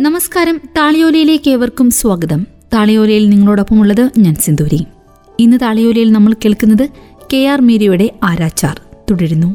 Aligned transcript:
നമസ്കാരം. 0.00 0.60
താളിയോലയിലേക്ക് 0.78 1.50
ഏവർക്കും 1.50 1.90
സ്വാഗതം. 1.90 2.46
താളിയോലയിൽ 2.74 3.28
നിങ്ങളോടൊപ്പമുള്ളത് 3.28 4.10
ഞാൻ 4.18 4.34
സിന്ദൂരി. 4.34 4.84
ഇന്ന് 5.38 5.56
താളിയോലയിൽ 5.62 6.12
നമ്മൾ 6.12 6.32
കേൾക്കുന്നത് 6.32 6.88
കെ 7.32 7.46
ആർ 7.46 7.60
മീരയുടെ 7.60 8.10
ആരാച്ചാർ. 8.22 8.80
തുടരുന്നു. 9.10 9.54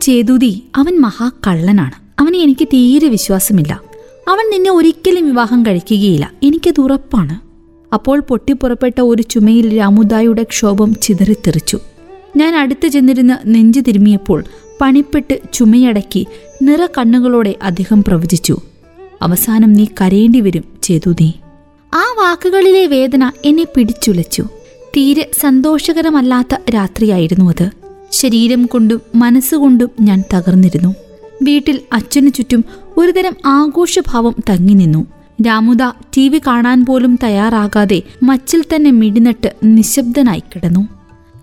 ചേതുതി 0.00 0.62
അവൻ 0.76 1.00
മഹാകള്ളനാണ്. 1.00 2.22
അവനെ 2.22 2.38
എനിക്ക് 2.38 2.68
തീരെ 2.68 3.08
വിശ്വാസമില്ല. 3.08 3.80
അവൻ 4.28 4.50
നിന്നെ 4.50 4.70
ഒരിക്കലും 4.70 5.26
വിവാഹം 5.26 5.62
കഴിക്കുകയില്ല. 5.62 6.32
എനിക്കത് 6.42 6.80
ഉറപ്പാണ്. 6.80 7.40
അപ്പോൾ 7.94 8.20
പൊട്ടിപ്പുറപ്പെട്ട 8.20 9.00
ഒരു 9.00 9.22
ചുമയിൽ 9.22 9.78
രാമുദായുടെ 9.78 10.42
ക്ഷോഭം 10.42 10.94
ചിതറിത്തെറിച്ചു. 10.94 11.78
ഞാൻ 12.36 12.56
അടുത്തു 12.56 12.88
ചെന്നിരുന്ന് 12.88 13.34
നെഞ്ചു 13.46 13.80
തിരുമിയപ്പോൾ 13.80 14.44
പണിപ്പെട്ട് 14.80 15.40
ചുമയടക്കി 15.52 16.26
നിറ 16.62 16.86
കണ്ണുകളോടെ 16.86 17.56
അദ്ദേഹം 17.62 18.04
പ്രവചിച്ചു 18.04 18.56
അവസാനം 19.22 19.72
നീ 19.72 19.86
കരയേണ്ടി 20.00 20.40
വരും 20.40 20.64
ചെയ്തു 20.82 21.10
നീ. 21.10 21.32
ആ 21.94 22.02
വാക്കുകളിലെ 22.18 22.86
വേദന 22.86 23.32
എന്നെ 23.44 23.64
പിടിച്ചുലച്ചു. 23.64 24.42
തീരെ 24.96 25.30
സന്തോഷകരമല്ലാത്ത 25.40 26.56
രാത്രിയായിരുന്നു 26.74 27.50
അത്. 27.50 27.70
ശരീരം 28.12 28.66
കൊണ്ടും 28.66 29.00
മനസ്സുകൊണ്ടും 29.14 29.90
ഞാൻ 30.00 30.24
തകർന്നിരുന്നു. 30.34 30.94
വീട്ടിൽ 31.42 31.80
അച്ഛനു 31.92 32.30
ചുറ്റും 32.30 32.64
ഒരുതരം 32.96 33.36
ആഘോഷഭാവം 33.46 34.34
തങ്ങി 34.50 34.74
നിന്നു. 34.74 35.06
രാമുദ 35.46 35.82
ടി 36.16 36.28
വി 36.28 36.38
കാണാൻ 36.38 36.86
പോലും 36.86 37.18
തയ്യാറാകാതെ 37.22 38.02
മച്ചിൽ 38.22 38.64
തന്നെ 38.74 38.90
മിടിനട്ട് 38.90 39.54
നിശബ്ദനായി 39.64 40.40
കിടന്നു. 40.40 40.97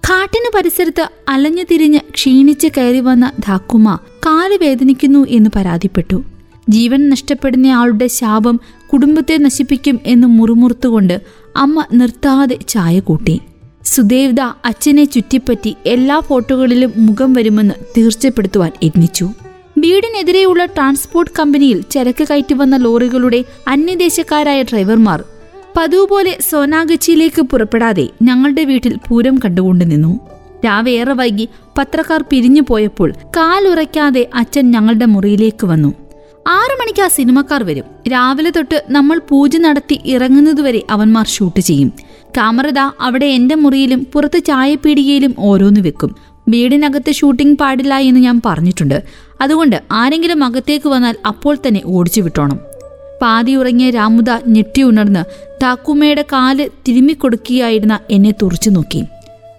കാട്ടിനു 0.10 0.58
പരിസരത്ത് 0.58 1.10
അലഞ്ഞു 1.30 1.64
തിരിഞ്ഞ് 1.72 2.00
ക്ഷീണിച്ച് 2.14 2.68
കയറി 2.78 3.00
വന്ന 3.00 3.32
ധാക്കുമ 3.40 4.00
കാൽ 4.26 4.58
വേദനിക്കുന്നു 4.62 5.26
എന്ന് 5.30 5.50
പരാതിപ്പെട്ടു. 5.56 6.24
ജീവൻ 6.70 7.10
നഷ്ടപ്പെടുന്ന 7.10 7.68
ആളുടെ 7.68 8.08
ശാപം 8.08 8.60
കുടുംബത്തെ 8.94 9.38
നശിപ്പിക്കും 9.38 10.00
എന്ന് 10.06 10.28
മുറുമുറുത്തുകൊണ്ട് 10.28 11.22
അമ്മ 11.56 11.86
നിർത്താതെ 11.94 12.60
ചായ 12.68 13.00
കൂട്ടി. 13.00 13.40
സുദേവ്ദ 13.86 14.42
അച്ഛനെ 14.42 15.06
ചുറ്റിപ്പറ്റി 15.06 15.76
എല്ലാ 15.86 16.20
ഫോട്ടോകളിലും 16.20 16.94
മുഖം 16.98 17.34
വരുമെന്ന് 17.34 17.74
തീർച്ചപ്പെടുത്തുവാൻ 17.98 18.72
യത്നിച്ചു. 18.84 19.30
വീടിനെതിരെയുള്ള 19.78 20.66
ട്രാൻസ്പോർട്ട് 20.66 21.32
കമ്പനിയിൽ 21.40 21.82
ചരക്ക് 21.92 22.28
കയറ്റി 22.28 22.54
വന്ന 22.54 22.76
ലോറികളുടെ 22.76 23.44
അന്യദേശക്കാരായ 23.68 24.62
ഡ്രൈവർമാർ 24.62 25.24
പതിവ് 25.78 26.08
പോലെ 26.08 26.38
സോനാഗച്ചിയിലേക്ക് 26.52 27.42
പുറപ്പെടാതെ 27.42 28.10
ഞങ്ങളുടെ 28.22 28.64
വീട്ടിൽ 28.64 28.98
പൂരം 29.10 29.40
കണ്ടുകൊണ്ട് 29.46 29.92
നിന്നു. 29.92 30.20
രാവേറെ 30.66 31.14
വൈകി 31.14 31.50
പത്രക്കാർ 31.78 32.24
പിരിഞ്ഞു 32.32 32.62
പോയപ്പോൾ 32.62 33.14
കാലുറയ്ക്കാതെ 33.38 34.30
അച്ഛൻ 34.36 34.72
ഞങ്ങളുടെ 34.72 35.06
മുറിയിലേക്ക് 35.06 35.68
വന്നു. 35.68 35.94
ആറു 36.48 36.76
മണിക്ക് 36.82 37.02
ആ 37.02 37.08
സിനിമക്കാർ 37.08 37.64
വരും. 37.64 37.84
രാവിലെ 38.08 38.50
തൊട്ട് 38.50 38.84
നമ്മൾ 38.90 39.22
പൂജ 39.30 39.58
നടത്തി 39.58 40.02
ഇറങ്ങുന്നതുവരെ 40.06 40.84
അവന്മാർ 40.90 41.28
ഷൂട്ട് 41.28 41.60
ചെയ്യും. 41.60 41.92
ക്യാമറ 42.36 42.68
അവിടെ 43.02 43.26
എന്റെ 43.26 43.56
മുറിയിലും 43.56 44.08
പുറത്ത് 44.14 44.44
ചായപ്പീടികയിലും 44.44 45.36
ഓരോന്ന് 45.40 45.82
വെക്കും. 45.82 46.16
വീടിനകത്ത് 46.50 47.12
ഷൂട്ടിംഗ് 47.12 47.58
പാടില്ല 47.58 47.98
എന്ന് 47.98 48.20
ഞാൻ 48.20 48.42
പറഞ്ഞിട്ടുണ്ട്. 48.46 49.04
അതുകൊണ്ട് 49.42 49.84
ആരെങ്കിലും 49.92 50.44
അകത്തേക്ക് 50.44 50.90
വന്നാൽ 50.90 51.16
അപ്പോൾ 51.28 51.58
തന്നെ 51.68 51.82
ഓടിച്ചു 51.86 52.22
വിട്ടോണം. 52.22 52.75
പാതി 53.22 53.56
ഉറങ്ങിയ 53.56 53.90
രാമുദ 53.90 54.26
ഞെട്ടി 54.48 54.84
ഉണർന്ന് 54.84 55.24
താക്കുമ്മയുടെ 55.64 56.22
കാൽ 56.22 56.70
തിരുമ്മിക്കൊടുക്കുകയായിരുന്ന 56.88 58.00
എന്നെ 58.12 58.34
തുറച്ചു 58.42 58.70
നോക്കി. 58.70 59.04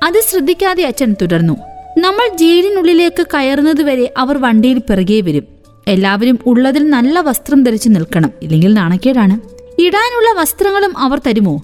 അത് 0.03 0.23
ശ്രദ്ധിക്കാതെ 0.31 0.85
അച്ഛൻ 0.85 1.17
തുടർന്നു. 1.23 1.57
നമ്മൾ 1.99 2.37
ജയിലിനുള്ളിലേക്ക് 2.37 3.27
കയറുന്നതുവരെ 3.34 4.15
അവർ 4.19 4.39
വണ്ടിയിൽ 4.39 4.79
പിറകെ 4.79 5.21
വരും. 5.21 5.45
എല്ലാവരും 5.89 6.39
ഉള്ളതിൽ 6.47 6.91
നല്ല 6.91 7.21
വസ്ത്രം 7.21 7.62
ധരിച്ചു 7.62 7.89
നിൽക്കണം. 7.89 8.33
ഇല്ലെങ്കിൽ 8.43 8.75
നാണക്കേടാണ്. 8.75 9.56
ഇടാനുള്ള 9.81 10.41
വസ്ത്രങ്ങളും 10.41 10.99
അവർ 10.99 11.21
തരുമോ? 11.27 11.62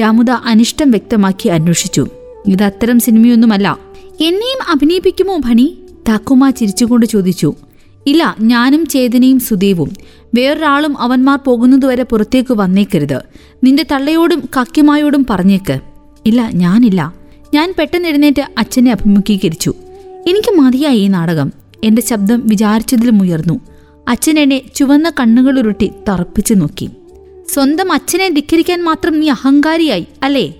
രാമുദ 0.00 0.30
അനിഷ്ടം 0.30 0.90
വ്യക്തമാക്കി 0.90 1.48
അന്വേഷിച്ചു. 1.48 2.06
ഇത് 2.46 2.62
അത്തരം 2.62 3.00
സിനിമയൊന്നുമല്ല. 3.00 3.78
എന്നെയും 4.20 4.70
അഭിനയിപ്പിക്കുമോ 4.70 5.36
ഭണി? 5.36 5.78
താക്കുമ 6.08 6.50
ചിരിച്ചുകൊണ്ട് 6.50 7.06
ചോദിച്ചു. 7.06 7.54
ഇല്ല 8.06 8.36
ഞാനും 8.40 8.86
ചേതനയും 8.86 9.40
സുദീവും. 9.40 9.94
വേറൊരാളും 10.34 10.98
അവന്മാർ 10.98 11.38
പോകുന്നതുവരെ 11.38 12.02
പുറത്തേക്ക് 12.02 12.54
വന്നേക്കരുത്. 12.54 13.20
നിന്റെ 13.64 13.86
തള്ളയോടും 13.92 14.48
കക്കിമായോടും 14.60 15.26
പറഞ്ഞേക്ക്. 15.30 15.80
ഇല്ല 16.26 16.50
ഞാനില്ല. 16.54 17.14
ഞാൻ 17.54 17.74
പെട്ടെന്ന് 17.78 18.08
എഴുന്നേറ്റ് 18.08 18.42
അച്ഛനെ 18.58 18.90
അഭിമുഖീകരിച്ചു. 18.90 19.74
എനിക്ക് 20.26 20.60
മതിയായി 20.60 20.98
ഈ 20.98 21.06
നാടകം. 21.06 21.52
എന്റെ 21.84 22.02
ശബ്ദം 22.02 22.42
വിചാരിച്ചതിലും 22.46 23.22
ഉയർന്നു. 23.22 23.60
അച്ഛൻ 24.08 24.38
എന്നെ 24.38 24.60
ചുവന്ന 24.74 25.12
കണ്ണുകളുരുട്ടി 25.20 25.92
തറപ്പിച്ചു 26.08 26.54
നോക്കി. 26.54 26.90
സ്വന്തം 27.48 27.92
അച്ഛനെ 27.92 28.28
ധിക്കരിക്കാൻ 28.28 28.84
മാത്രം 28.84 29.20
നീ 29.20 29.28
അഹങ്കാരിയായി 29.28 30.06
അല്ലേ? 30.22 30.54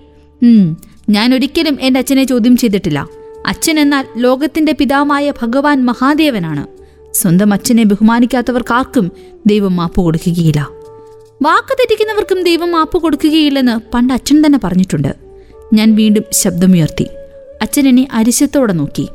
ഞാൻ 1.08 1.34
ഒരിക്കലും 1.34 1.78
എന്റെ 1.80 1.98
അച്ഛനെ 1.98 2.24
ചോദ്യം 2.24 2.56
ചെയ്തിട്ടില്ല. 2.56 3.08
അച്ഛൻ 3.46 3.80
എന്നാൽ 3.80 4.04
ലോകത്തിന്റെ 4.16 4.72
പിതാവായ 4.72 5.32
ഭഗവാൻ 5.42 5.84
മഹാദേവനാണ്. 5.84 6.75
സ്വന്തം 7.16 7.52
അച്ഛനെ 7.52 7.84
ബഹുമാനിക്കാത്തവർക്കാർക്കും 7.84 9.10
ദൈവം 9.46 9.76
മാപ്പ് 9.76 10.00
കൊടുക്കുകയില്ല. 10.00 10.68
വാക്ക് 11.42 11.72
തെറ്റിക്കുന്നവർക്കും 11.72 12.42
ദൈവം 12.42 12.70
മാപ്പ് 12.72 12.98
കൊടുക്കുകയില്ലെന്ന് 12.98 13.76
പണ്ട് 13.94 14.12
അച്ഛൻ 14.12 14.46
തന്നെ 14.46 14.58
പറഞ്ഞിട്ടുണ്ട്. 14.64 15.14
ഞാൻ 15.74 15.94
വീണ്ടും 15.94 16.22
ശബ്ദമുയർത്തി. 16.32 17.06
അച്ഛൻ 17.62 17.88
എന്നെ 17.88 18.08
അരിശത്തോടെ 18.12 18.72
നോക്കി. 18.72 19.08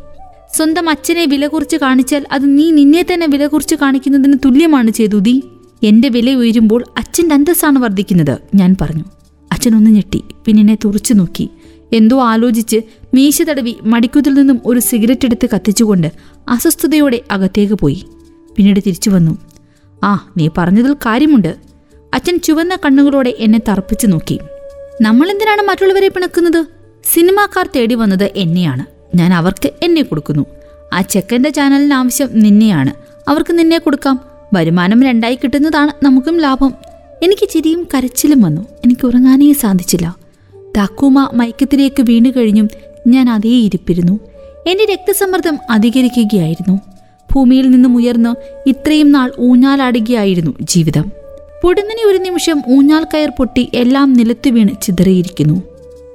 സ്വന്തം 0.54 0.90
അച്ഛനെ 0.90 1.26
വില 1.26 1.48
കുറിച്ച് 1.48 1.78
കാണിച്ചാൽ 1.78 2.26
അത് 2.32 2.58
നീ 2.58 2.72
നിന്നെ 2.72 3.06
തന്നെ 3.14 3.28
വില 3.28 3.48
കുറിച്ച് 3.48 3.76
കാണിക്കുന്നതിന് 3.76 4.34
തുല്യമാണ് 4.46 4.92
ചെയ്തുതി 4.92 5.44
എന്റെ 5.84 6.10
വില 6.10 6.34
ഉയരുമ്പോൾ 6.34 6.86
അച്ഛന്റെ 6.98 7.36
അന്തസ്സാണ് 7.36 7.80
വർദ്ധിക്കുന്നത് 7.80 8.38
ഞാൻ 8.56 8.76
പറഞ്ഞു. 8.82 9.04
അച്ഛൻ 9.52 9.76
ഒന്ന് 9.76 9.92
ഞെട്ടി 9.92 10.24
പിന്നെ 10.46 10.78
തുറച്ചു 10.86 11.14
നോക്കി. 11.14 11.50
എന്തോ 11.94 12.24
ആലോചിച്ച് 12.24 12.81
മീശ 13.13 13.41
തടവി 13.41 13.75
മടിക്കുതിൽ 13.84 14.34
നിന്നും 14.34 14.62
ഒരു 14.66 14.79
സിഗരറ്റ് 14.79 15.25
എടുത്ത് 15.25 15.50
കത്തിച്ചുകൊണ്ട് 15.53 16.12
അസ്വസ്ഥതയോടെ 16.50 17.22
അകത്തേക്ക് 17.31 17.74
പോയി. 17.74 18.06
പിന്നീട് 18.56 18.79
തിരിച്ചു 18.79 19.09
വന്നു. 19.09 19.38
ആ 20.03 20.31
നീ 20.38 20.50
പറഞ്ഞതിൽ 20.57 20.94
കാര്യമുണ്ട്. 20.94 21.56
അച്ഛൻ 22.13 22.40
ചുവന്ന 22.40 22.75
കണ്ണുകളോടെ 22.75 23.35
എന്നെ 23.38 23.59
തറപ്പിച്ചു 23.69 24.07
നോക്കി. 24.07 24.40
നമ്മളെന്തിനാണ് 25.02 25.62
മറ്റുള്ളവരെ 25.62 26.07
പിണക്കുന്നത്? 26.07 26.66
സിനിമാക്കാർ 27.13 27.69
തേടി 27.75 27.96
വന്നത് 27.96 28.31
എന്നെയാണ്. 28.35 28.85
ഞാൻ 29.18 29.34
അവർക്ക് 29.34 29.72
എന്നെ 29.84 30.02
കൊടുക്കുന്നു. 30.02 30.46
ആ 30.94 31.02
ചെക്കന്റെ 31.02 31.50
ചാനലിന് 31.50 31.94
ആവശ്യം 31.94 32.29
നിന്നെയാണ്. 32.34 32.94
അവർക്ക് 33.29 33.59
നിന്നെ 33.59 33.78
കൊടുക്കാം. 33.78 34.22
വരുമാനം 34.53 35.03
രണ്ടായി 35.03 35.35
കിട്ടുന്നതാണ് 35.35 36.06
നമുക്കും 36.06 36.40
ലാഭം. 36.40 36.73
എനിക്ക് 37.23 37.50
ചിരിയും 37.50 37.88
കരച്ചിലും 37.94 38.41
വന്നു. 38.41 38.62
എനിക്ക് 38.85 39.06
ഉറങ്ങാനേ 39.06 39.53
സാധിച്ചില്ല. 39.53 40.21
താക്കൂമ 40.78 41.30
മയക്കത്തിലേക്ക് 41.34 42.04
വീണു 42.04 42.30
കഴിഞ്ഞും 42.38 42.70
ഞാൻ 43.08 43.30
അതേ 43.30 43.50
ഇരിപ്പിരുന്നു. 43.50 44.20
എന്റെ 44.68 44.86
രക്തസമ്മർദ്ദം 44.94 45.58
അധികരിക്കുകയായിരുന്നു. 45.70 46.80
ഭൂമിയിൽ 47.34 47.70
നിന്നും 47.70 47.96
ഉയർന്ന് 47.96 48.36
ഇത്രയും 48.70 49.12
നാൾ 49.12 49.32
ഊഞ്ഞാലാടുകയായിരുന്നു 49.40 50.52
ജീവിതം. 50.62 51.12
പൊടുന്നനെ 51.64 52.09
ഒരു 52.09 52.18
നിമിഷം 52.18 52.62
ഊഞ്ഞാൽ 52.70 53.08
കയർ 53.14 53.30
പൊട്ടി 53.30 53.70
എല്ലാം 53.74 54.14
നിലത്തു 54.14 54.50
വീണ് 54.50 54.82
ചിതറിയിരിക്കുന്നു. 54.82 55.64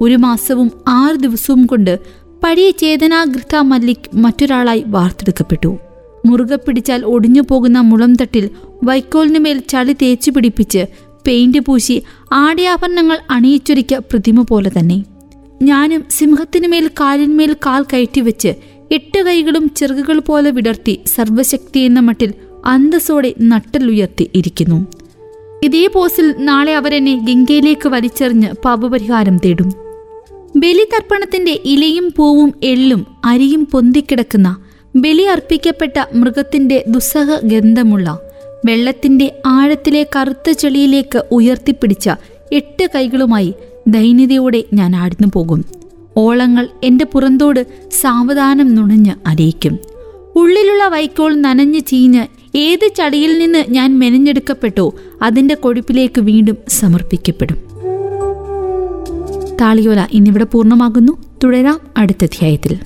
ഒരു 0.01 0.15
മാസവും 0.15 0.71
ആറ് 0.89 1.17
ദിവസവും 1.17 1.67
കൊണ്ട് 1.67 1.99
പഴയ 2.45 2.71
ചേതനാഗൃത 2.71 3.57
മല്ലിക് 3.57 4.17
മറ്റൊരാളായി 4.17 4.85
വാർത്തെടുക്കപ്പെട്ടു. 4.87 5.79
മുറുകെ 6.27 6.57
പിടിച്ചാൽ 6.57 7.05
ഒടിഞ്ഞു 7.05 7.43
പോകുന്ന 7.43 7.81
മുളം 7.81 8.15
തട്ടിൽ 8.15 8.51
വൈക്കോലിനുമേൽ 8.85 9.59
ചളി 9.69 9.93
തേച്ചു 10.03 10.31
പിടിപ്പിച്ച് 10.31 10.87
പെയിന്റ് 11.27 11.59
പൂശി 11.59 12.03
ആടയാഭരണങ്ങൾ 12.33 13.19
അണിയിച്ചൊരിക്ക 13.31 13.95
പ്രതിമ 13.95 14.43
പോലെ 14.43 14.71
തന്നെ. 14.79 15.05
ഞാനും 15.63 16.05
സിംഹത്തിനുമേൽ 16.11 16.91
കാലിന്മേൽ 17.01 17.53
കാൽ 17.53 17.83
കയറ്റിവെച്ച് 17.83 18.55
എട്ട് 18.93 19.23
കൈകളും 19.23 19.71
ചെറുകുകൾ 19.77 20.19
പോലെ 20.19 20.51
വിടർത്തി 20.51 21.01
സർവശക്തി 21.07 21.81
എന്ന 21.81 22.01
മട്ടിൽ 22.01 22.35
അന്തസ്സോടെ 22.67 23.35
നട്ടലുയർത്തി 23.41 24.31
ഇരിക്കുന്നു. 24.35 24.87
ഇതേ 25.63 25.87
പോസിൽ 25.87 26.35
നാളെ 26.39 26.77
അവരെന്നെ 26.77 27.15
ഗംഗയിലേക്ക് 27.17 27.89
വലിച്ചെറിഞ്ഞ് 27.89 28.53
പാപപരിഹാരം 28.65 29.37
തേടും. 29.37 29.73
ബലിതർപ്പണത്തിന്റെ 30.57 31.61
ഇലയും 31.65 32.13
പൂവും 32.17 32.55
എള്ളും 32.63 33.07
അരിയും 33.25 33.69
പൊന്തിക്കിടക്കുന്ന 33.73 34.57
ബലി 34.97 35.23
അർപ്പിക്കപ്പെട്ട 35.23 36.05
മൃഗത്തിന്റെ 36.15 36.85
ദുസ്സഹ 36.89 37.41
ഗന്ധമുള്ള 37.45 38.21
വെള്ളത്തിന്റെ 38.67 39.43
ആഴത്തിലെ 39.47 40.07
കറുത്ത 40.17 40.51
ചെളിയിലേക്ക് 40.51 41.25
ഉയർത്തിപ്പിടിച്ച 41.31 42.11
എട്ട് 42.53 42.89
കൈകളുമായി 42.95 43.55
ദൈന്യതയോടെ 43.87 44.65
ഞാൻ 44.73 44.97
ആടുന്നു 44.97 45.29
പോകും. 45.35 45.65
ഓളങ്ങൾ 46.17 46.69
എന്റെ 46.85 47.05
പുറന്തോട് 47.05 47.67
സാവധാനം 48.01 48.75
നുണഞ്ഞ് 48.75 49.15
അറിയിക്കും 49.27 49.79
ഉള്ളിലുള്ള 50.37 50.89
വൈക്കോൾ 50.89 51.35
നനഞ്ഞ് 51.35 51.81
ചീഞ്ഞ് 51.81 52.27
ഏത് 52.55 52.91
ചടിയിൽ 52.97 53.39
നിന്ന് 53.39 53.65
ഞാൻ 53.69 53.99
മെനഞ്ഞെടുക്കപ്പെട്ടോ 53.99 54.95
അതിന്റെ 55.23 55.55
കൊഴുപ്പിലേക്ക് 55.55 56.21
വീണ്ടും 56.21 56.57
സമർപ്പിക്കപ്പെടും. 56.69 57.57
താളിയോല 59.61 60.07
ഇന്നിവിടെ 60.13 60.45
പൂർണമാകുന്നു. 60.45 61.13
തുടരാം 61.45 61.81
അടുത്ത 61.97 62.23
അധ്യായത്തിൽ. 62.23 62.79